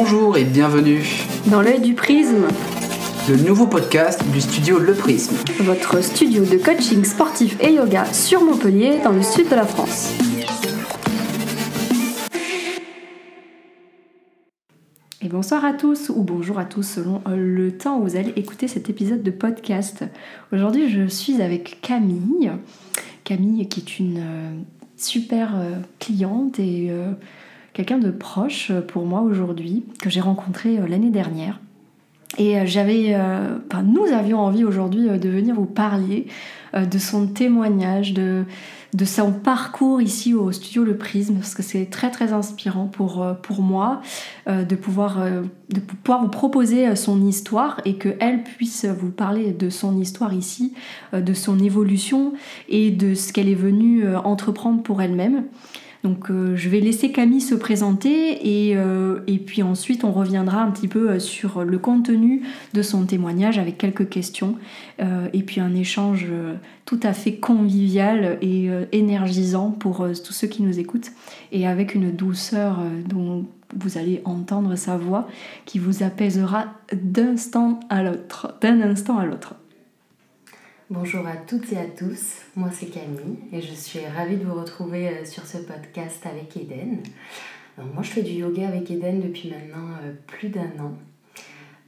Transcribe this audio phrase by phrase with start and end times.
[0.00, 1.02] Bonjour et bienvenue
[1.46, 2.46] Dans l'œil du prisme,
[3.28, 5.34] le nouveau podcast du studio Le Prisme.
[5.64, 10.12] votre studio de coaching sportif et yoga sur Montpellier, dans le sud de la France.
[15.20, 18.32] Et bonsoir à tous, ou bonjour à tous selon euh, le temps où vous allez
[18.36, 20.04] écouter cet épisode de podcast.
[20.52, 22.52] Aujourd'hui, je suis avec Camille.
[23.24, 24.50] Camille qui est une euh,
[24.96, 26.92] super euh, cliente et
[27.78, 31.60] quelqu'un de proche pour moi aujourd'hui, que j'ai rencontré euh, l'année dernière.
[32.36, 36.26] Et euh, j'avais, euh, nous avions envie aujourd'hui euh, de venir vous parler
[36.74, 38.42] euh, de son témoignage, de,
[38.94, 43.22] de son parcours ici au studio Le Prisme, parce que c'est très très inspirant pour,
[43.22, 44.00] euh, pour moi
[44.48, 49.12] euh, de, pouvoir, euh, de pouvoir vous proposer euh, son histoire et qu'elle puisse vous
[49.12, 50.74] parler de son histoire ici,
[51.14, 52.32] euh, de son évolution
[52.68, 55.44] et de ce qu'elle est venue euh, entreprendre pour elle-même.
[56.04, 60.62] Donc euh, je vais laisser Camille se présenter et, euh, et puis ensuite on reviendra
[60.62, 64.56] un petit peu euh, sur le contenu de son témoignage avec quelques questions
[65.32, 66.26] et puis un échange
[66.84, 71.12] tout à fait convivial et énergisant pour tous ceux qui nous écoutent
[71.52, 73.46] et avec une douceur dont
[73.76, 75.28] vous allez entendre sa voix
[75.66, 79.54] qui vous apaisera d'instant à l'autre, d'un instant à l'autre.
[80.90, 84.54] Bonjour à toutes et à tous, moi c'est Camille et je suis ravie de vous
[84.58, 87.00] retrouver euh, sur ce podcast avec Eden.
[87.76, 90.94] Alors moi je fais du yoga avec Eden depuis maintenant euh, plus d'un an.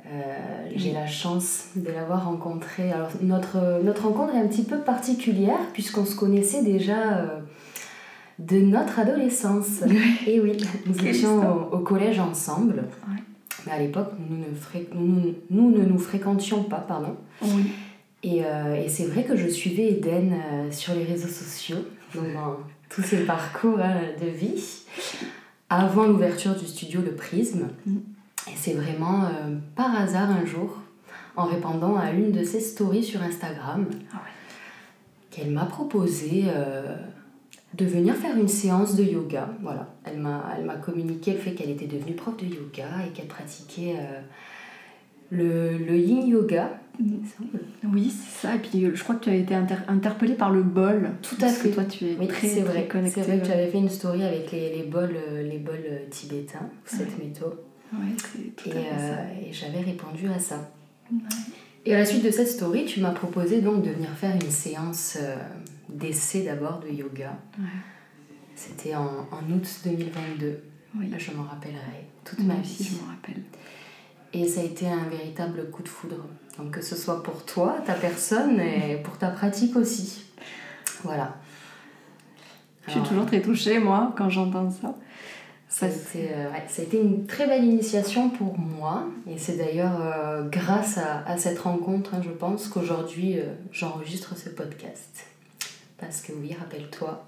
[0.07, 2.93] Euh, J'ai la chance de l'avoir rencontré.
[2.93, 7.41] Alors notre, notre rencontre est un petit peu particulière puisqu'on se connaissait déjà euh,
[8.39, 9.83] de notre adolescence.
[10.27, 12.85] Et oui, nous étions au, au collège ensemble.
[13.09, 13.23] Ouais.
[13.67, 17.17] Mais à l'époque, nous, ne fré- nous, nous ne nous fréquentions pas, pardon.
[17.43, 17.65] Oui.
[18.23, 21.79] Et, euh, et c'est vrai que je suivais Eden euh, sur les réseaux sociaux,
[22.15, 22.59] donc dans
[22.91, 24.83] tous ses parcours hein, de vie,
[25.71, 27.69] avant l'ouverture du studio Le Prisme.
[27.87, 27.97] Mm.
[28.49, 30.79] Et c'est vraiment euh, par hasard un jour,
[31.37, 34.21] en répondant à une de ses stories sur Instagram, Ah ouais.
[35.31, 36.45] qu'elle m'a proposé
[37.75, 39.49] de venir faire une séance de yoga.
[39.63, 43.11] Voilà, elle m'a, elle m'a communiqué le fait qu'elle était devenue prof de yoga et
[43.13, 43.97] qu'elle pratiquait
[45.31, 47.61] le, le yin yoga, il me semble.
[47.93, 48.55] Oui, c'est ça.
[48.55, 51.11] Et puis euh, je crois que tu as été inter- interpellée par le bol.
[51.23, 51.71] Tout à Parce fait.
[51.71, 52.89] que toi, tu es Oui, très, c'est très vrai.
[52.89, 53.23] connectée.
[53.23, 55.85] C'est vrai que tu avais fait une story avec les, les bols, euh, les bols
[55.91, 57.09] euh, tibétains, cette.
[57.19, 60.71] Ouais, c'est tout Et, euh, et j'avais répondu à ça.
[61.13, 61.19] Ouais.
[61.87, 64.51] Et à la suite de cette story, tu m'as proposé donc de venir faire une
[64.51, 65.17] séance
[65.89, 67.37] d'essai d'abord de yoga.
[68.55, 70.63] C'était en, en août 2022.
[70.99, 72.79] Oui, Là, je m'en rappellerai toute ma vie.
[72.91, 73.43] je m'en rappelle.
[74.33, 76.27] Et ça a été un véritable coup de foudre.
[76.59, 80.25] Donc que ce soit pour toi, ta personne, et pour ta pratique aussi.
[81.05, 81.37] Voilà.
[82.87, 84.95] Je suis toujours très touchée, moi, quand j'entends ça.
[85.69, 89.05] Ça a, Parce- été, euh, ouais, ça a été une très belle initiation pour moi.
[89.31, 94.37] Et c'est d'ailleurs euh, grâce à, à cette rencontre, hein, je pense, qu'aujourd'hui euh, j'enregistre
[94.37, 95.27] ce podcast.
[95.99, 97.25] Parce que oui, rappelle-toi,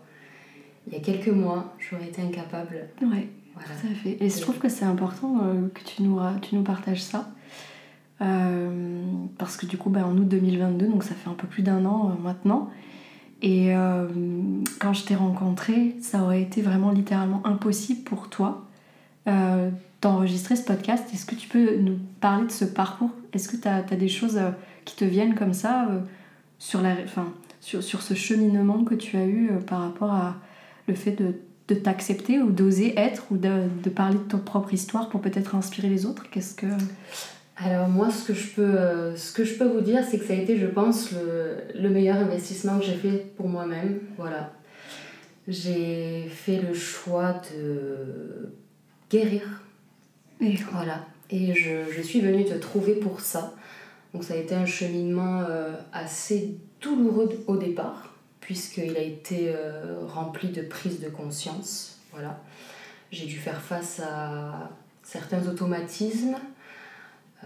[0.88, 2.88] il y a quelques mois, j'aurais été incapable.
[3.00, 3.68] Ouais, Voilà.
[3.80, 4.16] tout à fait.
[4.20, 7.28] Et je trouve que c'est important euh, que tu nous, tu nous partages ça.
[8.22, 9.02] Euh,
[9.38, 11.84] parce que du coup, ben, en août 2022, donc ça fait un peu plus d'un
[11.84, 12.70] an euh, maintenant.
[13.40, 14.06] Et euh,
[14.78, 18.66] quand je t'ai rencontré, ça aurait été vraiment littéralement impossible pour toi
[20.00, 21.04] d'enregistrer ce podcast.
[21.14, 23.10] Est-ce que tu peux nous parler de ce parcours?
[23.32, 24.40] Est-ce que tu as, des choses
[24.84, 25.86] qui te viennent comme ça
[26.58, 26.96] sur, la,
[27.60, 30.34] sur, sur ce cheminement que tu as eu par rapport à
[30.88, 31.36] le fait de,
[31.68, 35.54] de t'accepter ou d'oser être ou de, de parler de ton propre histoire pour peut-être
[35.54, 36.28] inspirer les autres?
[36.30, 36.66] Qu'est-ce que...
[37.56, 40.24] Alors moi, ce que je peux, euh, ce que je peux vous dire, c'est que
[40.24, 44.00] ça a été, je pense, le, le meilleur investissement que j'ai fait pour moi-même.
[44.16, 44.52] Voilà.
[45.48, 48.52] J'ai fait le choix de
[49.10, 49.62] guérir
[50.40, 53.54] Et Voilà, et je, je suis venue te trouver pour ça.
[54.14, 60.00] Donc ça a été un cheminement euh, assez douloureux au départ, puisqu'il a été euh,
[60.06, 61.98] rempli de prise de conscience.
[62.12, 62.40] Voilà.
[63.10, 64.70] J'ai dû faire face à
[65.02, 66.37] certains automatismes,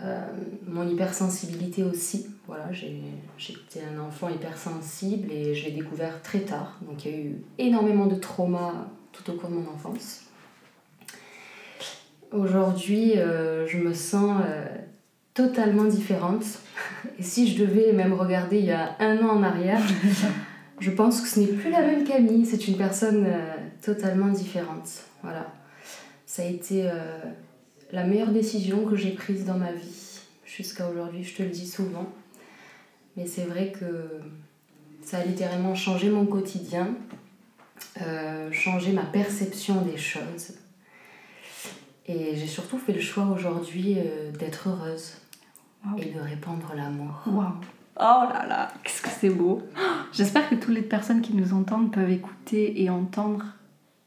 [0.05, 0.21] euh,
[0.67, 2.27] mon hypersensibilité aussi.
[2.47, 6.79] Voilà, j'étais un enfant hypersensible et je l'ai découvert très tard.
[6.83, 10.25] Donc il y a eu énormément de traumas tout au cours de mon enfance.
[12.31, 14.67] Aujourd'hui, euh, je me sens euh,
[15.33, 16.45] totalement différente.
[17.19, 19.81] Et si je devais même regarder il y a un an en arrière,
[20.79, 22.45] je pense que ce n'est plus la même Camille.
[22.45, 23.27] C'est une personne
[23.83, 25.05] totalement différente.
[25.23, 25.47] Voilà.
[26.27, 26.91] Ça a été
[27.93, 31.25] la meilleure décision que j'ai prise dans ma vie jusqu'à aujourd'hui.
[31.25, 32.07] Je te le dis souvent.
[33.17, 34.21] Mais c'est vrai que
[35.03, 36.89] ça a littéralement changé mon quotidien,
[38.03, 40.55] euh, changé ma perception des choses.
[42.07, 45.15] Et j'ai surtout fait le choix aujourd'hui euh, d'être heureuse
[45.85, 45.99] Wow.
[46.03, 47.23] et de répandre l'amour.
[47.27, 47.53] Waouh
[47.99, 49.63] Oh là là, qu'est-ce que c'est beau
[50.13, 53.45] J'espère que toutes les personnes qui nous entendent peuvent écouter et entendre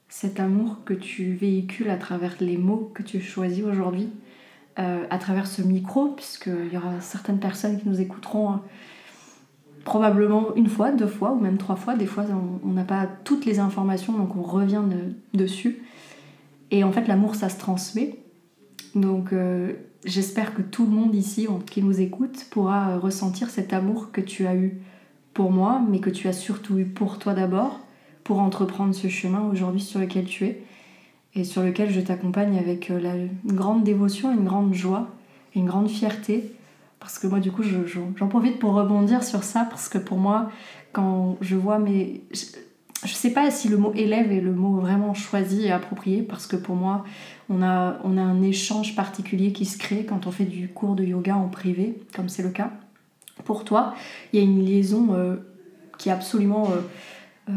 [0.10, 4.10] cet amour que tu véhicules à travers les mots que tu choisis aujourd'hui,
[4.80, 8.58] euh, à travers ce micro, puisqu'il y aura certaines personnes qui nous écouteront euh,
[9.86, 11.96] probablement une fois, deux fois ou même trois fois.
[11.96, 12.26] Des fois,
[12.64, 15.80] on- n'a pas toutes les informations, donc on revient de- dessus.
[16.72, 18.20] Et en fait, l'amour, ça se transmet.
[18.96, 19.74] Donc, euh,
[20.06, 24.22] j'espère que tout le monde ici qui nous écoute pourra euh, ressentir cet amour que
[24.22, 24.80] tu as eu
[25.34, 27.80] pour moi, mais que tu as surtout eu pour toi d'abord,
[28.30, 30.62] pour entreprendre ce chemin aujourd'hui sur lequel tu es
[31.34, 35.08] et sur lequel je t'accompagne avec euh, la- une grande dévotion, une grande joie
[35.56, 36.54] une grande fierté.
[37.00, 39.98] Parce que moi, du coup, je- je- j'en profite pour rebondir sur ça, parce que
[39.98, 40.52] pour moi,
[40.92, 42.22] quand je vois mes...
[42.32, 42.46] Je,
[43.04, 46.46] je sais pas si le mot élève est le mot vraiment choisi et approprié, parce
[46.46, 47.04] que pour moi,
[47.50, 50.94] on a, on a un échange particulier qui se crée quand on fait du cours
[50.94, 52.70] de yoga en privé, comme c'est le cas.
[53.44, 53.96] Pour toi,
[54.32, 55.38] il y a une liaison euh,
[55.98, 56.82] qui est absolument euh,
[57.50, 57.54] euh,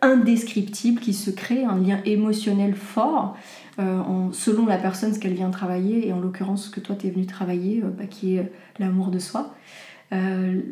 [0.00, 3.36] indescriptible, qui se crée, un lien émotionnel fort,
[3.78, 4.02] euh,
[4.32, 7.10] selon la personne, ce qu'elle vient travailler, et en l'occurrence, ce que toi, tu es
[7.10, 9.54] venu travailler, euh, bah, qui est l'amour de soi,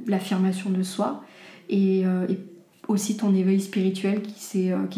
[0.06, 1.24] l'affirmation de soi,
[1.68, 2.38] et, et
[2.86, 4.40] aussi ton éveil spirituel qui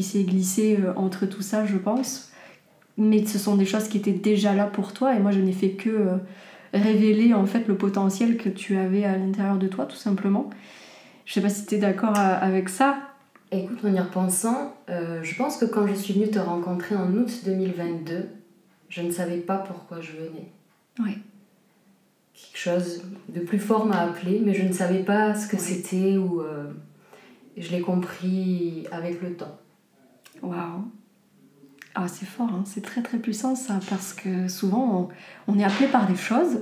[0.03, 2.31] s'est glissé entre tout ça, je pense.
[2.99, 5.53] Mais ce sont des choses qui étaient déjà là pour toi, et moi, je n'ai
[5.53, 6.19] fait que
[6.75, 10.51] révéler en fait le potentiel que tu avais à l'intérieur de toi, tout simplement.
[11.25, 12.99] Je sais pas si tu es d'accord euh, avec ça.
[13.51, 17.13] Écoute, en y repensant, euh, je pense que quand je suis venue te rencontrer en
[17.15, 18.29] août 2022,
[18.89, 20.51] je ne savais pas pourquoi je venais.
[20.99, 21.19] Ouais.
[22.35, 25.63] Quelque chose de plus fort m'a appelé, mais je ne savais pas ce que Ouais.
[25.63, 26.73] c'était ou euh,
[27.57, 29.57] je l'ai compris avec le temps.
[30.43, 30.85] Waouh.
[31.95, 32.65] Ah, c'est fort, hein.
[32.67, 35.09] c'est très très puissant ça, parce que souvent
[35.47, 36.59] on, on est appelé par des choses,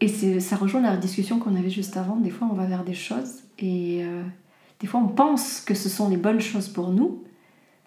[0.00, 2.16] et ça rejoint la discussion qu'on avait juste avant.
[2.16, 4.22] Des fois on va vers des choses, et euh,
[4.80, 7.24] des fois on pense que ce sont les bonnes choses pour nous,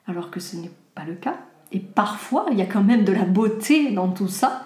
[0.08, 1.38] alors que ce n'est pas le cas.
[1.72, 4.66] Et parfois il y a quand même de la beauté dans tout ça.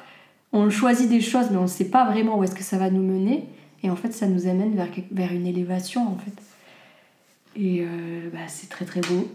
[0.54, 2.90] On choisit des choses, mais on ne sait pas vraiment où est-ce que ça va
[2.90, 3.50] nous mener,
[3.82, 6.42] et en fait ça nous amène vers, vers une élévation en fait.
[7.56, 9.30] Et euh, bah, c'est très très beau.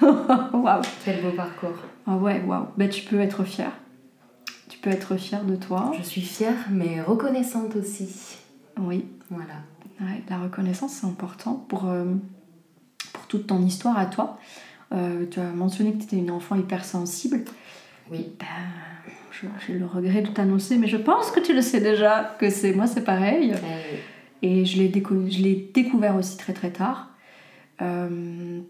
[0.52, 0.82] Waouh.
[1.04, 1.74] Quel beau parcours.
[2.06, 2.66] Ah ouais, waouh.
[2.76, 3.72] Bah, tu peux être fière.
[4.84, 5.92] Peux être fière de toi.
[5.98, 8.36] Je suis fière, mais reconnaissante aussi.
[8.78, 9.06] Oui.
[9.30, 9.54] Voilà.
[9.98, 12.04] Ouais, la reconnaissance, c'est important pour, euh,
[13.14, 14.38] pour toute ton histoire à toi.
[14.92, 17.44] Euh, tu as mentionné que tu étais une enfant hypersensible.
[18.12, 18.26] Oui.
[18.38, 22.50] Ben, j'ai le regret de t'annoncer, mais je pense que tu le sais déjà, que
[22.50, 23.52] c'est moi, c'est pareil.
[23.54, 23.96] Euh,
[24.42, 27.08] Et je l'ai déco- je l'ai découvert aussi très très tard.
[27.80, 28.60] Euh,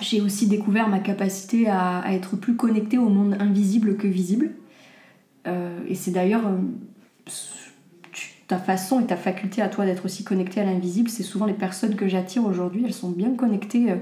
[0.00, 4.50] j'ai aussi découvert ma capacité à, à être plus connectée au monde invisible que visible.
[5.46, 6.58] Euh, et c'est d'ailleurs euh,
[8.46, 11.08] ta façon et ta faculté à toi d'être aussi connectée à l'invisible.
[11.08, 13.92] C'est souvent les personnes que j'attire aujourd'hui, elles sont bien connectées.
[13.92, 13.96] euh,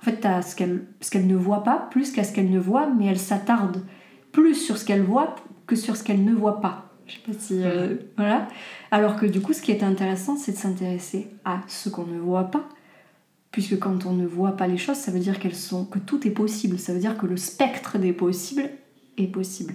[0.00, 2.88] en fait, à ce qu'elles qu'elles ne voient pas, plus qu'à ce qu'elles ne voient,
[2.88, 3.84] mais elles s'attardent
[4.32, 5.34] plus sur ce qu'elles voient
[5.66, 6.90] que sur ce qu'elles ne voient pas.
[7.06, 7.62] Je sais pas si.
[7.62, 8.48] euh, voilà.
[8.90, 12.18] Alors que du coup, ce qui est intéressant, c'est de s'intéresser à ce qu'on ne
[12.18, 12.66] voit pas.
[13.50, 16.26] Puisque quand on ne voit pas les choses, ça veut dire qu'elles sont, que tout
[16.26, 16.78] est possible.
[16.78, 18.70] Ça veut dire que le spectre des possibles
[19.18, 19.74] est possible.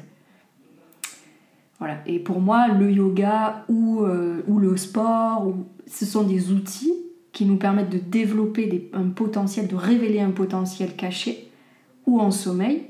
[1.80, 1.98] Voilà.
[2.06, 6.94] Et pour moi, le yoga ou, euh, ou le sport, ou- ce sont des outils
[7.32, 11.50] qui nous permettent de développer un potentiel, de révéler un potentiel caché
[12.06, 12.84] ou en sommeil,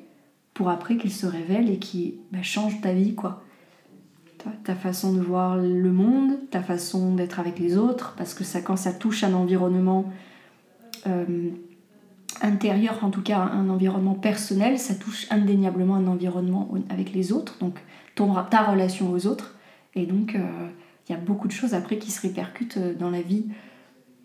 [0.54, 3.44] pour après qu'il se révèle et qui bah, change ta vie, quoi
[4.38, 8.44] ta, ta façon de voir le monde, ta façon d'être avec les autres, parce que
[8.44, 10.06] ça, quand ça touche un environnement
[11.08, 11.50] euh,
[12.42, 17.58] intérieur, en tout cas un environnement personnel, ça touche indéniablement un environnement avec les autres,
[17.60, 17.80] donc
[18.16, 19.56] ton, ta relation aux autres.
[19.96, 20.40] Et donc, euh,
[21.08, 23.46] il y a beaucoup de choses après qui se répercutent euh, dans la vie,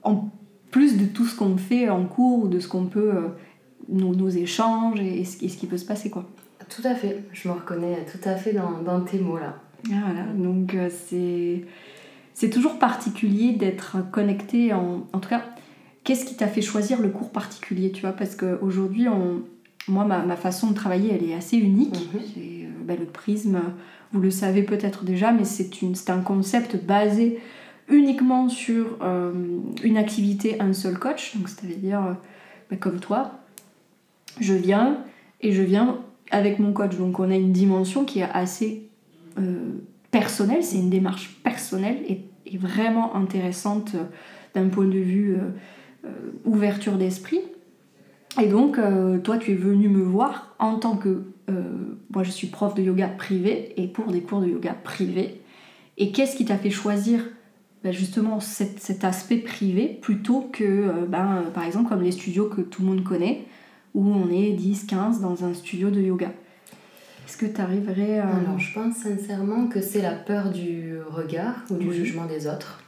[0.02, 0.28] en
[0.70, 3.28] plus de tout ce qu'on fait en cours ou de ce qu'on peut, euh,
[3.88, 6.28] nos, nos échanges et, ce, et ce qui peut se passer, quoi.
[6.68, 7.24] Tout à fait.
[7.32, 9.56] Je me reconnais tout à fait dans, dans tes mots là.
[9.90, 11.64] Ah, Voilà, donc euh, c'est
[12.34, 15.42] c'est toujours particulier d'être connecté en en tout cas
[16.04, 18.12] qu'est-ce qui t'a fait choisir le cours particulier tu vois?
[18.12, 19.42] Parce qu'aujourd'hui on
[19.88, 22.20] moi ma, ma façon de travailler elle est assez unique Mhm.
[22.94, 23.60] Ben, le prisme
[24.12, 27.40] vous le savez peut-être déjà mais c'est un concept basé
[27.90, 29.32] uniquement sur euh,
[29.82, 31.36] une activité un seul coach.
[31.36, 32.12] Donc c'est-à-dire euh,
[32.70, 33.32] ben, comme toi
[34.40, 34.98] je viens
[35.40, 35.98] et je viens
[36.30, 36.96] avec mon coach.
[36.96, 38.88] Donc on a une dimension qui est assez
[39.38, 39.72] euh,
[40.10, 42.26] personnelle, c'est une démarche personnelle et,
[42.58, 43.94] vraiment intéressante
[44.54, 45.36] d'un point de vue
[46.44, 47.38] ouverture d'esprit.
[48.42, 48.76] Et donc,
[49.22, 51.29] toi, tu es venu me voir en tant que
[52.10, 55.40] moi je suis prof de yoga privé et pour des cours de yoga privé.
[55.98, 57.22] Et qu'est-ce qui t'a fait choisir
[57.82, 62.60] ben, justement cet, aspect privé plutôt que, euh, ben, par exemple, comme les studios que
[62.60, 63.46] tout le monde connaît,
[63.94, 66.30] où on est 10, 15 dans un studio de yoga?
[67.26, 68.28] Est-ce que tu arriverais à...
[68.28, 72.82] Alors, je pense sincèrement que c'est la peur du regard ou du jugement des autres.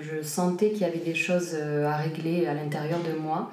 [0.00, 3.50] je sentais qu'il y avait des choses à régler à l'intérieur de moi.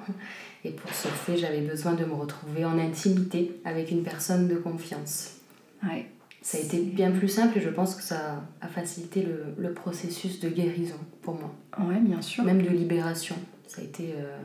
[0.64, 4.56] Et pour ce fait, j'avais besoin de me retrouver en intimité avec une personne de
[4.56, 5.34] confiance.
[5.82, 6.06] Ouais.
[6.42, 9.72] Ça a été bien plus simple et je pense que ça a facilité le, le
[9.72, 11.52] processus de guérison pour moi.
[11.78, 12.44] Ouais, bien sûr.
[12.44, 13.34] Même de libération.
[13.66, 14.38] Ça a été euh,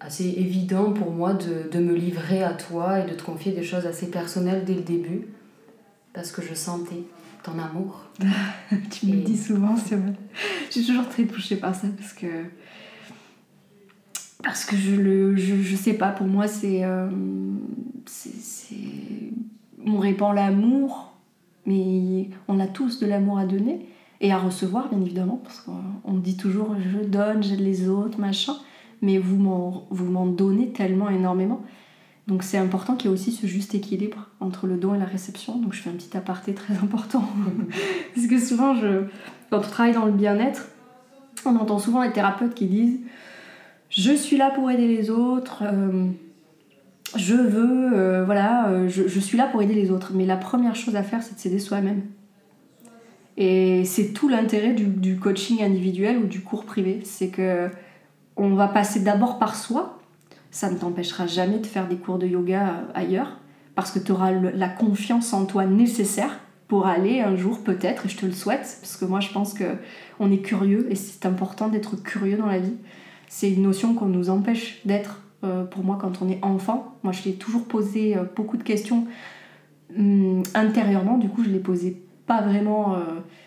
[0.00, 3.62] assez évident pour moi de, de, me livrer à toi et de te confier des
[3.62, 5.28] choses assez personnelles dès le début
[6.14, 7.04] parce que je sentais
[7.42, 8.06] ton amour.
[8.90, 10.14] tu me le dis souvent, c'est vrai.
[10.68, 12.26] Je suis toujours très touchée par ça parce que
[14.42, 17.08] parce que je le je, je sais pas pour moi c'est euh,
[18.06, 18.32] c'est
[19.84, 21.12] on répand l'amour
[21.66, 23.86] mais on a tous de l'amour à donner
[24.20, 28.54] et à recevoir bien évidemment parce qu'on dit toujours je donne j'aide les autres machin
[29.00, 31.60] mais vous m'en vous m'en donnez tellement énormément.
[32.28, 35.04] Donc c'est important qu'il y ait aussi ce juste équilibre entre le don et la
[35.04, 35.58] réception.
[35.58, 37.28] Donc je fais un petit aparté très important.
[38.14, 39.06] Parce que souvent je
[39.50, 40.68] quand on travaille dans le bien-être
[41.44, 43.00] on entend souvent les thérapeutes qui disent
[43.92, 46.06] je suis là pour aider les autres, euh,
[47.14, 50.12] je veux, euh, voilà, euh, je, suis là pour aider les autres.
[50.14, 52.02] Mais la première chose à faire, c'est de s'aider soi-même.
[53.36, 57.00] Et c'est tout l'intérêt du, coaching individuel ou du cours privé.
[57.04, 57.68] C'est que
[58.36, 59.98] on va passer d'abord par soi.
[60.50, 63.38] Ça ne t'empêchera jamais de faire des cours de yoga ailleurs,
[63.74, 68.08] parce que tu auras la confiance en toi nécessaire pour aller un jour peut-être, et
[68.08, 69.76] je te le souhaite, parce que moi je pense que
[70.18, 72.76] on est curieux et c'est important d'être curieux dans la vie
[73.32, 76.98] c'est une notion qu'on nous empêche d'être euh, pour moi quand on est enfant.
[77.02, 79.06] Moi, je l'ai toujours posé euh, beaucoup de questions
[79.98, 81.96] hum, intérieurement, du coup, je les posais
[82.26, 82.94] pas vraiment.
[82.94, 82.98] Euh,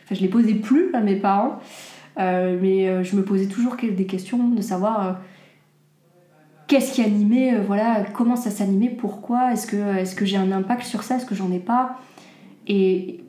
[0.03, 1.59] enfin, je les posais plus à mes parents,
[2.17, 5.19] mais je me posais toujours des questions de savoir
[6.65, 9.67] qu'est-ce qui animait, voilà, comment ça s'animait, pourquoi, est-ce
[10.15, 11.99] que, j'ai un impact sur ça, est-ce que j'en ai pas?
[12.67, 13.19] Et,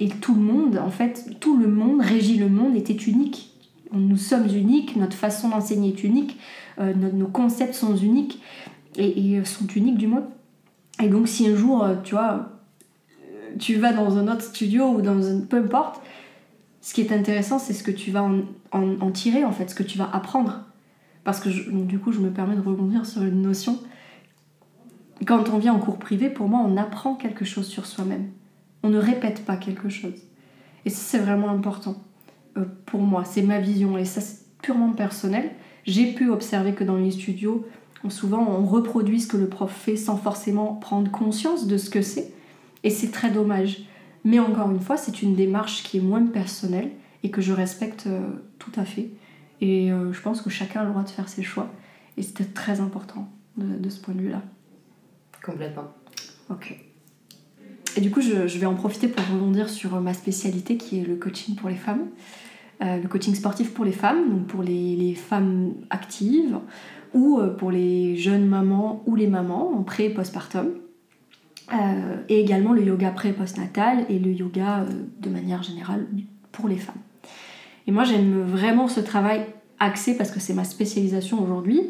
[0.00, 3.55] et tout le monde, en fait, tout le monde, régit le monde, était unique
[3.92, 6.38] nous sommes uniques, notre façon d'enseigner est unique,
[6.78, 8.40] euh, nos, concepts sont uniques
[8.96, 10.24] et, sont uniques du moins.
[11.02, 12.50] Et donc si un jour, euh, tu vois,
[13.58, 15.40] tu vas dans un autre studio ou dans un...
[15.40, 16.00] peu importe,
[16.80, 18.28] ce qui est intéressant, c'est ce que tu vas
[18.70, 20.62] en, tirer, en fait, ce que tu vas apprendre.
[21.24, 23.80] Parce que du coup, je me permets de rebondir sur une notion.
[25.26, 28.30] Quand on vient en cours privé, pour moi, on apprend quelque chose sur soi-même.
[28.84, 30.14] On ne répète pas quelque chose.
[30.84, 31.96] Et ça, c'est vraiment important.
[32.56, 35.50] Euh, pour moi, c'est ma vision et ça c'est purement personnel.
[35.84, 37.66] J'ai pu observer que dans les studios,
[38.08, 42.02] souvent on reproduit ce que le prof fait sans forcément prendre conscience de ce que
[42.02, 42.32] c'est
[42.84, 43.84] et c'est très dommage.
[44.24, 46.90] Mais encore une fois, c'est une démarche qui est moins personnelle
[47.22, 48.20] et que je respecte euh,
[48.58, 49.10] tout à fait.
[49.60, 51.70] Et euh, je pense que chacun a le droit de faire ses choix
[52.16, 54.42] et c'était très important de, de ce point de vue-là.
[55.44, 55.92] Complètement.
[56.50, 56.76] Ok.
[57.96, 61.04] Et du coup, je, je, vais en profiter pour rebondir sur ma spécialité qui est
[61.04, 62.08] le coaching pour les femmes.
[62.82, 66.58] Euh, le coaching sportif pour les femmes, donc pour les, femmes actives
[67.14, 70.74] ou euh, pour les jeunes mamans ou les mamans en pré et postpartum.
[71.72, 74.84] Euh, et également le yoga pré et postnatal et le yoga
[75.20, 76.06] de manière générale
[76.52, 77.00] pour les femmes.
[77.86, 79.46] Et moi j'aime vraiment ce travail
[79.78, 81.80] axé parce que c'est ma spécialisation aujourd'hui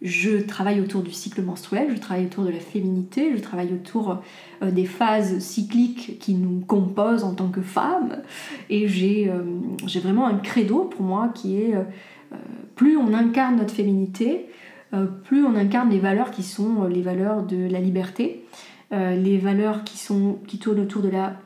[0.00, 4.18] je travaille autour du cycle menstruel, je travaille autour de la féminité, je travaille autour
[4.62, 8.22] euh, des phases cycliques qui nous composent en tant que femmes.
[8.70, 9.42] Et j'ai euh,
[10.00, 11.82] vraiment un credo pour moi qui est euh,
[12.76, 14.46] plus on incarne notre féminité,
[15.24, 18.44] plus on incarne les valeurs qui sont les valeurs de la liberté,
[18.90, 21.36] les valeurs qui, sont, qui tournent autour de la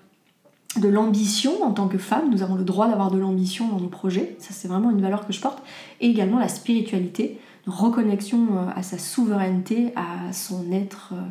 [0.80, 3.88] de l'ambition en tant que femme, nous avons le droit d'avoir de l'ambition dans nos
[3.88, 5.62] projets, ça c'est vraiment une valeur que je porte,
[6.00, 11.22] et également la spiritualité, reconnexion euh, à sa souveraineté, à son être euh,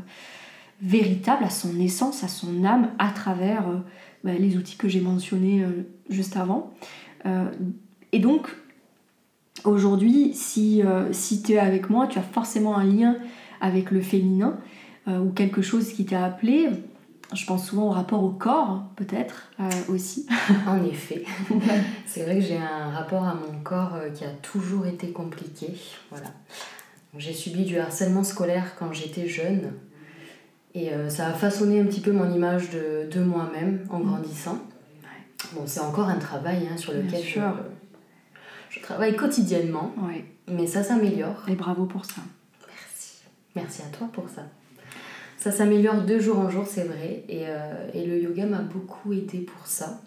[0.81, 3.77] véritable, à son essence, à son âme, à travers euh,
[4.24, 5.65] bah, les outils que j'ai mentionnés
[6.10, 6.71] juste avant.
[8.12, 8.55] et donc,
[9.63, 10.81] aujourd'hui, si,
[11.12, 13.15] si tu es avec moi, tu as forcément un lien
[13.62, 14.57] avec le féminin
[15.07, 16.69] ou quelque chose qui t'a appelé,
[17.33, 20.27] je pense souvent au rapport au corps, peut-être euh, aussi.
[20.67, 21.23] en effet.
[22.05, 25.73] c'est vrai que j'ai un rapport à mon corps euh, qui a toujours été compliqué.
[26.09, 26.27] Voilà.
[27.17, 29.73] J'ai subi du harcèlement scolaire quand j'étais jeune.
[30.73, 34.05] Et euh, ça a façonné un petit peu mon image de, de moi-même en mm.
[34.05, 34.59] grandissant.
[35.53, 37.39] Bon, c'est encore un travail hein, sur lequel je,
[38.69, 39.93] je, travaille quotidiennement.
[40.47, 41.43] Mais ça s'améliore.
[41.47, 42.21] Et bravo pour ça.
[42.67, 43.23] Merci.
[43.55, 44.43] Merci à toi pour ça.
[45.41, 47.24] Ça s'améliore de jour en jour, c'est vrai.
[47.27, 50.00] Et, euh, et, le yoga m'a beaucoup aidé pour ça,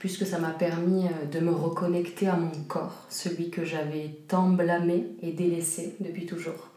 [0.00, 4.50] puisque ça m'a permis euh, de me reconnecter à mon corps, celui que j'avais tant
[4.50, 6.68] blâmé et délaissé depuis toujours.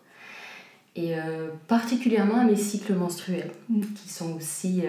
[0.96, 3.82] Et euh, particulièrement à mes cycles menstruels, mm.
[3.82, 4.84] qui sont aussi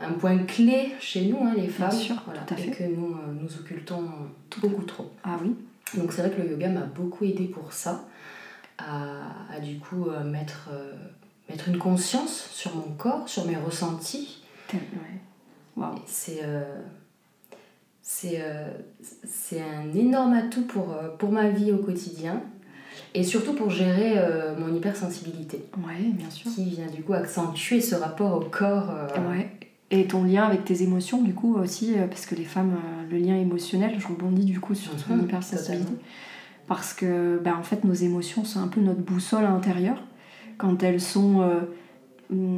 [0.00, 2.16] un point clé chez nous, hein, les femmes, sûr,
[2.58, 4.02] et que nous nous occultons
[4.60, 5.12] beaucoup trop.
[5.22, 5.54] Ah oui.
[5.96, 8.04] Donc c'est vrai que le yoga m'a beaucoup aidé pour ça,
[8.78, 10.70] à, à du coup mettre
[11.50, 14.42] mettre une conscience sur mon corps, sur mes ressentis.
[16.04, 16.74] C'est euh,
[18.24, 22.42] euh, un énorme atout pour, euh, pour ma vie au quotidien
[23.14, 24.14] et surtout pour gérer
[24.58, 25.64] mon hypersensibilité.
[25.78, 26.50] Ouais, bien sûr.
[26.52, 28.92] Qui vient du coup accentuer ce rapport au corps.
[29.30, 29.50] Ouais.
[29.90, 32.78] Et ton lien avec tes émotions, du coup, aussi, parce que les femmes,
[33.10, 35.92] le lien émotionnel, je rebondis du coup sur ton mhm, hypersensibilité.
[36.68, 40.00] Parce que, ben, en fait, nos émotions, c'est un peu notre boussole intérieure
[40.60, 41.60] quand elles sont euh,
[42.30, 42.56] hum,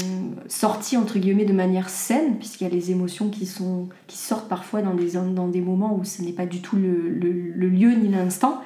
[0.48, 4.48] sorties entre guillemets de manière saine, puisqu'il y a les émotions qui, sont, qui sortent
[4.48, 8.08] parfois dans des, dans des moments où ce n'est pas du tout le, lieu ni
[8.08, 8.60] l'instant.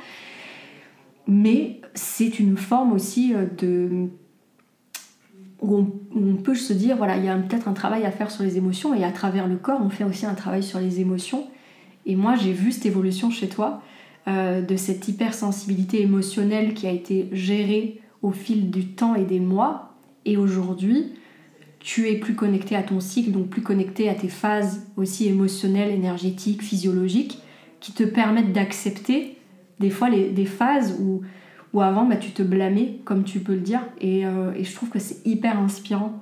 [1.29, 4.09] Mais c'est une forme aussi euh, de
[5.63, 8.31] où on, on, peut se dire voilà il y a peut-être un travail à faire
[8.31, 11.01] sur les émotions et à travers le corps on fait aussi un travail sur les
[11.01, 11.47] émotions
[12.05, 13.81] et moi j'ai vu cette évolution chez toi
[14.29, 19.39] euh, de cette hypersensibilité émotionnelle qui a été gérée au fil du temps et des
[19.39, 19.95] mois.
[20.25, 21.13] Et aujourd'hui,
[21.79, 25.93] tu es plus connecté à ton cycle, donc plus connecté à tes phases aussi émotionnelles,
[25.93, 27.39] énergétiques, physiologiques,
[27.79, 29.39] qui te permettent d'accepter
[29.79, 31.21] des fois des phases où,
[31.73, 33.83] où avant bah, tu te blâmais, comme tu peux le dire.
[34.01, 36.21] Et, euh, je trouve que c'est hyper inspirant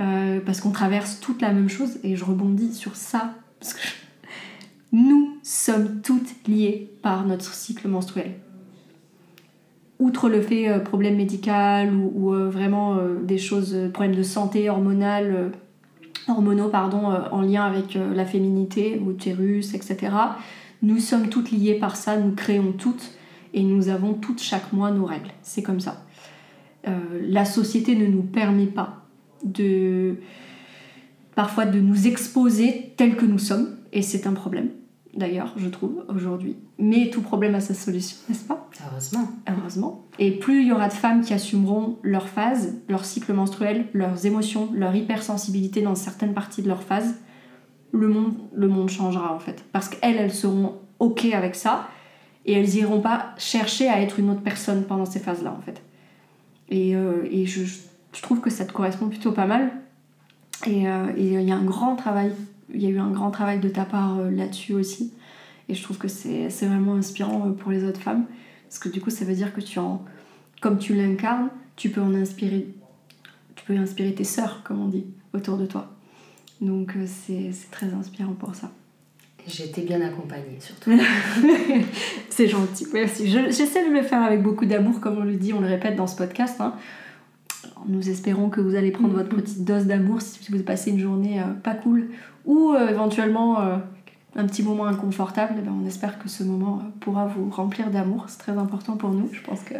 [0.00, 1.98] euh, parce qu'on traverse toute la même chose.
[2.02, 3.86] Et je rebondis sur ça parce que
[4.92, 8.32] nous sommes toutes liées par notre cycle menstruel
[9.98, 14.68] outre le fait euh, problème médical ou, euh, vraiment euh, des choses, problèmes de santé
[14.68, 15.52] hormonale,
[16.28, 20.12] hormonaux en lien avec la féminité, utérus, etc.
[20.82, 23.12] Nous sommes toutes liées par ça, nous créons toutes
[23.54, 25.30] et nous avons toutes chaque mois nos règles.
[25.42, 26.04] C'est comme ça.
[26.84, 29.04] la société ne nous permet pas
[29.44, 30.16] de
[31.36, 34.70] parfois de nous exposer tels que nous sommes et c'est un problème
[35.16, 36.56] d'ailleurs, je trouve, aujourd'hui.
[36.78, 38.68] Mais tout problème a sa solution, n'est-ce pas?
[38.90, 39.28] Heureusement.
[39.48, 40.04] Heureusement.
[40.18, 44.26] Et plus il y aura de femmes qui assumeront leur phase, leur cycle menstruel, leurs
[44.26, 47.16] émotions, leur hypersensibilité dans certaines parties de leur phase,
[47.92, 49.64] le monde, le monde changera en fait.
[49.72, 51.88] Parce qu'elles, elles seront OK avec ça
[52.44, 55.82] et elles iront pas chercher à être une autre personne pendant ces phases-là en fait.
[56.68, 59.70] Et, euh, et je, je, trouve que ça te correspond plutôt pas mal.
[60.66, 62.32] Et euh, il y a un grand travail
[62.72, 65.12] il y a eu un grand travail de ta part euh, là-dessus aussi.
[65.68, 68.26] Et je trouve que c'est vraiment inspirant euh, pour les autres femmes.
[68.68, 70.04] Parce que du coup, ça veut dire que tu en,
[70.60, 72.66] comme tu l'incarnes, tu peux en inspirer,
[73.54, 75.92] tu peux inspirer tes sœurs, comme on dit, autour de toi.
[76.60, 78.70] Donc euh, c'est très inspirant pour ça.
[79.46, 80.90] Été bien accompagnée surtout.
[82.30, 83.30] c'est gentil, merci.
[83.30, 86.08] J'essaie de le faire avec beaucoup d'amour, comme on le dit, on le répète dans
[86.08, 86.60] ce podcast.
[86.60, 86.74] Hein.
[87.88, 89.40] Nous espérons que vous allez prendre votre mm-hmm.
[89.40, 92.08] petite dose d'amour si vous passez une journée pas cool
[92.46, 93.76] ou euh, éventuellement euh,
[94.36, 97.90] un petit moment inconfortable, eh ben, on espère que ce moment euh, pourra vous remplir
[97.90, 98.26] d'amour.
[98.28, 99.74] C'est très important pour nous, je pense que.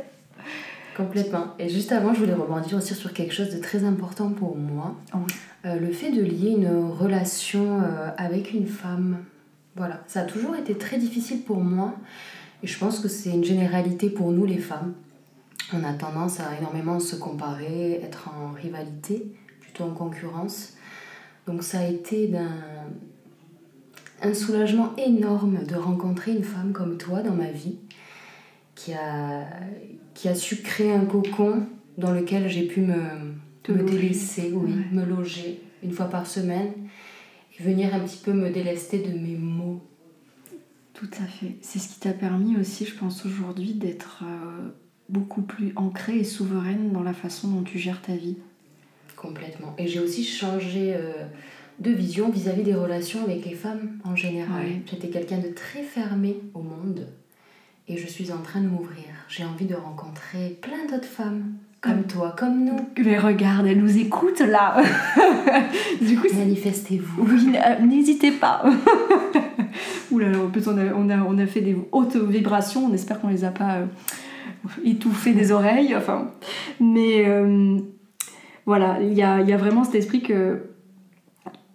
[0.97, 1.55] Complètement.
[1.59, 4.95] Et juste avant, je voulais rebondir aussi sur quelque chose de très important pour moi.
[5.15, 5.19] Oh
[5.65, 7.83] le fait de lier une relation
[8.17, 9.19] avec une femme.
[9.75, 11.97] Voilà, ça a toujours été très difficile pour moi.
[12.63, 14.95] Et je pense que c'est une généralité pour nous les femmes.
[15.73, 19.27] On a tendance à énormément se comparer, être en rivalité,
[19.61, 20.75] plutôt en concurrence.
[21.47, 22.51] Donc ça a été d'un
[24.23, 27.79] un soulagement énorme de rencontrer une femme comme toi dans ma vie,
[28.75, 29.47] qui a,
[30.15, 31.67] qui a su créer un cocon
[31.99, 32.95] dans lequel j'ai pu me,
[33.69, 36.73] me délaisser, oui, me loger une fois par semaine
[37.59, 39.83] et venir un petit peu me délester de mes mots.
[40.95, 41.57] Tout à fait.
[41.61, 44.71] C'est ce qui t'a permis aussi, je pense, aujourd'hui d'être euh,
[45.09, 48.37] beaucoup plus ancrée et souveraine dans la façon dont tu gères ta vie.
[49.17, 49.75] Complètement.
[49.79, 51.25] Et j'ai aussi changé euh,
[51.79, 54.67] de vision vis-à-vis des relations avec les femmes en général.
[54.91, 57.07] J'étais quelqu'un de très fermé au monde
[57.89, 59.05] et je suis en train de m'ouvrir.
[59.29, 62.81] J'ai envie de rencontrer plein d'autres femmes comme toi, comme nous.
[63.05, 64.77] Mais regarde, elle nous écoute là.
[66.01, 67.25] du coup, manifestez-vous.
[67.25, 68.65] Oui, n'hésitez pas.
[70.11, 72.87] Ouh là là, en plus on a, on, a, on a fait des hautes vibrations.
[72.87, 73.87] On espère qu'on les a pas euh,
[74.85, 75.95] étouffées des oreilles.
[75.97, 76.31] Enfin,
[76.81, 77.79] mais euh,
[78.67, 80.63] voilà, il y a, y a, vraiment cet esprit que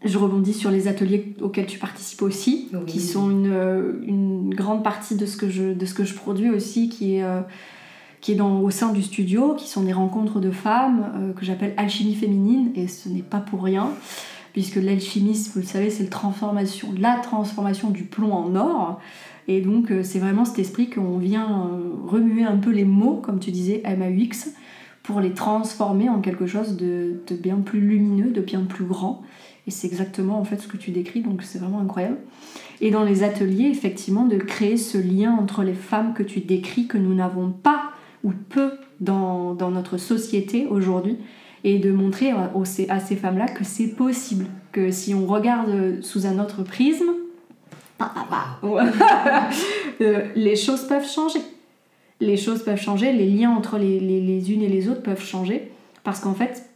[0.04, 5.16] je rebondis sur les ateliers auxquels tu participes aussi, qui sont une, une, grande partie
[5.16, 7.42] de ce, que je, de ce que je produis aussi, qui est, euh,
[8.20, 11.46] qui est dans, au sein du studio, qui sont des rencontres de femmes euh, que
[11.46, 13.90] j'appelle alchimie féminine, et ce n'est pas pour rien,
[14.54, 19.00] puisque l'alchimie, vous le savez, c'est transformation, la transformation du plomb en or.
[19.48, 23.16] Et donc euh, c'est vraiment cet esprit qu'on vient euh, remuer un peu les mots,
[23.16, 24.54] comme tu disais, MAUX,
[25.04, 29.24] pour les transformer en quelque chose de, de bien plus lumineux, de bien plus grand.
[29.68, 32.18] Et c'est exactement en fait ce que tu décris, donc c'est vraiment incroyable.
[32.82, 36.88] Et dans les ateliers, effectivement, de créer ce lien entre les femmes que tu décris,
[36.88, 37.92] que nous n'avons pas
[38.24, 41.18] ou peu dans, dans notre société aujourd'hui,
[41.64, 42.52] et de montrer à,
[42.90, 47.12] à ces femmes-là que c'est possible, que si on regarde sous un autre prisme,
[50.36, 51.42] les choses peuvent changer.
[52.20, 55.72] Les choses peuvent changer, les liens entre les unes et les autres peuvent changer,
[56.04, 56.70] parce qu'en fait,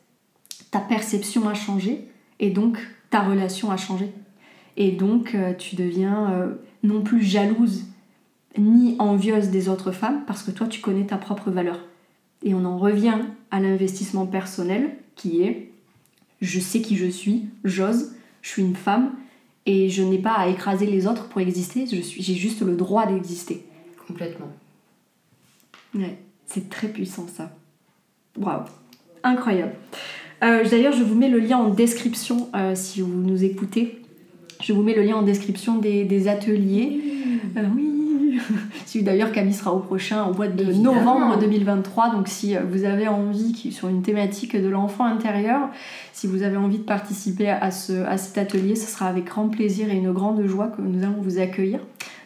[0.71, 2.07] ta perception a changé,
[2.39, 2.77] et donc
[3.09, 4.11] ta relation a changé.
[4.77, 7.85] Et donc euh, tu deviens euh, non plus jalouse
[8.57, 11.79] ni envieuse des autres femmes parce que toi tu connais ta propre valeur.
[12.43, 13.19] Et on en revient
[13.51, 15.71] à l'investissement personnel qui est
[16.41, 19.11] je sais qui je suis, j'ose, je suis une femme
[19.65, 23.65] et je n'ai pas à écraser les autres pour exister, j'ai juste le droit d'exister.
[24.08, 24.51] Complètement.
[25.95, 27.51] Ouais, c'est très puissant ça.
[28.38, 28.63] Waouh,
[29.23, 29.73] incroyable.
[30.43, 34.01] Euh, D'ailleurs, je vous mets le lien en description euh, si vous nous écoutez.
[34.62, 37.01] Je vous mets le lien en description des, des ateliers.
[37.58, 38.04] Euh, oui.
[39.03, 40.93] D'ailleurs Camille sera au prochain, au mois de Évidemment.
[40.95, 42.12] novembre 2023.
[42.12, 45.69] Donc si euh, vous avez envie, sur une thématique de l'enfant intérieur,
[46.13, 49.49] si vous avez envie de participer à, ce, à cet atelier, ce sera avec grand
[49.49, 51.79] plaisir et une grande joie que nous allons vous accueillir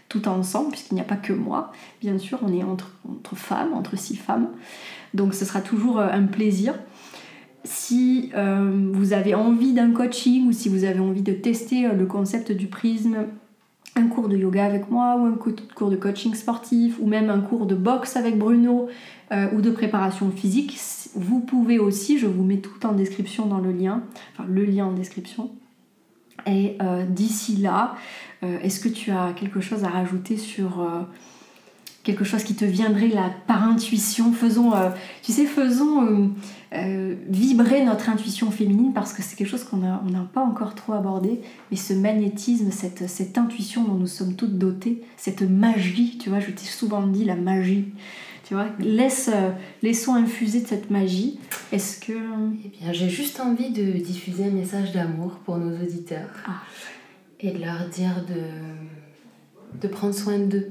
[0.07, 1.71] tout ensemble, puisqu'il n'y a pas que moi.
[2.01, 4.47] Bien sûr, on est entre, entre femmes, entre six femmes.
[5.13, 6.73] Donc ce sera toujours un plaisir
[7.63, 11.93] si euh, vous avez envie d'un coaching ou si vous avez envie de tester euh,
[11.93, 13.27] le concept du prisme,
[13.99, 15.37] un cours de yoga avec moi ou un
[15.75, 18.87] cours de coaching sportif ou même un cours de boxe avec Bruno
[19.31, 20.77] euh, ou de préparation physique,
[21.15, 24.85] vous pouvez aussi, je vous mets tout en description dans le lien, enfin le lien
[24.85, 25.51] en description.
[26.47, 27.95] Et euh, d'ici là,
[28.43, 30.87] euh, est-ce que tu as quelque chose à rajouter sur
[32.03, 34.31] quelque chose qui te viendrait là par intuition?
[34.31, 34.71] Faisons,
[35.21, 36.31] tu sais, faisons
[36.71, 40.75] euh, vibrer notre intuition féminine parce que c'est quelque chose qu'on n'a on pas encore
[40.75, 46.19] trop abordé, mais ce magnétisme, cette, cette intuition dont nous sommes toutes dotées, cette magie,
[46.19, 47.85] tu vois, je t'ai souvent dit la magie,
[48.43, 49.49] tu vois, laisse, euh,
[49.81, 51.39] laissons infuser de cette magie.
[51.71, 52.13] Est-ce que...
[52.13, 56.61] Eh bien, j'ai juste envie de diffuser un message d'amour pour nos auditeurs ah.
[57.39, 60.69] et de leur dire de, de prendre soin d'eux,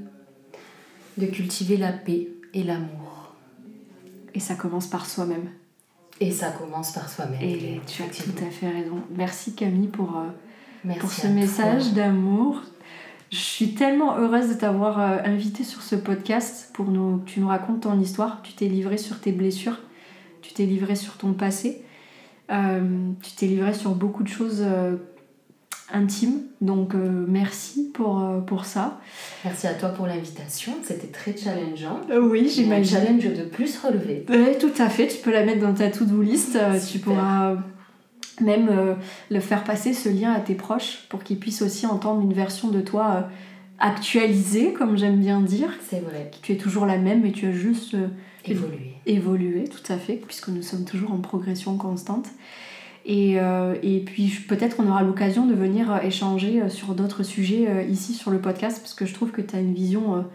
[1.16, 3.34] de cultiver la paix et l'amour.
[4.34, 5.48] Et ça commence par soi-même.
[6.20, 7.40] Et ça commence par soi-même.
[7.42, 9.02] Et tu as tout à fait raison.
[9.16, 12.62] Merci Camille pour, euh, pour ce message d'amour.
[13.30, 17.40] Je suis tellement heureuse de t'avoir euh, invité sur ce podcast pour nous, que tu
[17.40, 18.42] nous racontes ton histoire.
[18.42, 19.78] Tu t'es livré sur tes blessures,
[20.40, 21.84] tu t'es livré sur ton passé,
[22.50, 24.64] euh, tu t'es livré sur beaucoup de choses
[25.92, 26.42] intime.
[26.60, 29.00] Donc euh, merci pour, euh, pour ça.
[29.44, 30.72] Merci à toi pour l'invitation.
[30.82, 32.00] C'était très challengeant.
[32.10, 32.96] Euh, oui, j'imagine.
[32.96, 34.24] Un challenge de plus relevé.
[34.28, 35.08] Oui, tout à fait.
[35.08, 36.58] Tu peux la mettre dans ta to-do list.
[36.90, 37.56] tu pourras
[38.40, 38.96] même
[39.30, 42.68] le faire passer ce lien à tes proches pour qu'ils puissent aussi entendre une version
[42.68, 43.28] de toi
[43.80, 45.70] actualisée, comme j'aime bien dire.
[45.88, 46.30] C'est vrai.
[46.42, 47.96] Tu es toujours la même, mais tu as juste
[48.44, 48.94] évolué.
[49.06, 52.26] Évolué, tout à fait, puisque nous sommes toujours en progression constante.
[53.10, 57.22] Et, euh, et puis peut-être on aura l'occasion de venir euh, échanger euh, sur d'autres
[57.22, 60.26] sujets ici sur le podcast parce que je trouve que tu as une vision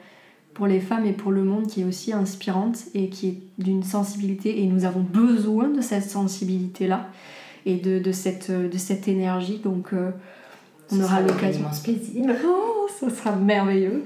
[0.56, 3.84] pour les femmes et pour le monde qui est aussi inspirante et qui est d'une
[3.84, 7.10] sensibilité et nous avons besoin de cette sensibilité-là
[7.68, 9.60] et de, de, cette, de cette énergie.
[9.64, 11.66] Donc on ce aura l'occasion.
[11.84, 12.26] plaisir.
[12.44, 14.04] Oh, ça sera merveilleux.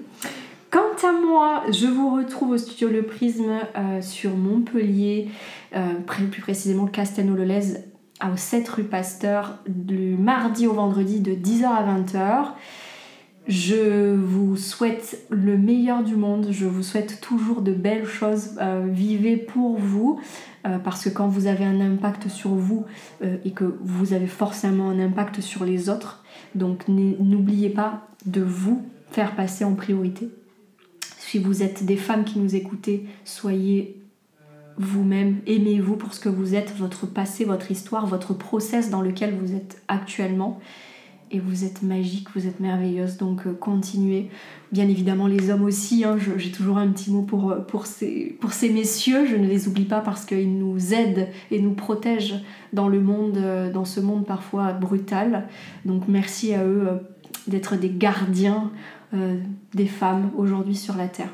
[0.69, 5.29] Quant à moi, je vous retrouve au studio Le Prisme euh, sur Montpellier,
[6.05, 7.77] plus précisément Castelnau-le-Lez
[8.23, 12.53] au 7 rue Pasteur du mardi au vendredi de 10h à 20h.
[13.47, 18.85] Je vous souhaite le meilleur du monde, je vous souhaite toujours de belles choses, euh,
[18.89, 20.19] vivez pour vous,
[20.65, 22.85] euh, parce que quand vous avez un impact sur vous
[23.23, 26.25] euh, et que vous avez forcément un impact sur les autres,
[26.55, 30.29] donc n'oubliez pas de vous faire passer en priorité.
[31.17, 34.01] Si vous êtes des femmes qui nous écoutez, soyez
[34.77, 39.35] vous-même, aimez-vous pour ce que vous êtes, votre passé, votre histoire, votre process dans lequel
[39.35, 40.59] vous êtes actuellement.
[41.29, 44.29] Et vous êtes magique, vous êtes merveilleuse, donc euh, continuez.
[44.71, 48.37] Bien évidemment, les hommes aussi, hein, j'ai toujours un petit mot pour, euh, pour, ces,
[48.39, 52.41] pour ces messieurs, je ne les oublie pas parce qu'ils nous aident et nous protègent
[52.71, 55.49] dans le monde, euh, dans ce monde parfois brutal.
[55.83, 56.87] Donc merci à eux
[57.47, 58.71] d'être des gardiens
[59.73, 61.29] des femmes aujourd'hui sur la Terre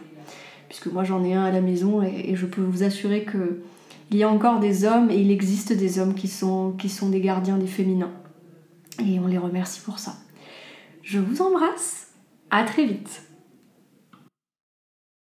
[0.74, 3.62] puisque moi j'en ai un à la maison et, je peux vous assurer que
[4.10, 7.10] il y a encore des hommes et il existe des hommes qui sont, qui sont
[7.10, 8.12] des gardiens des féminins.
[9.00, 10.16] Et on les remercie pour ça.
[11.04, 12.08] Je vous embrasse,
[12.50, 13.22] à très vite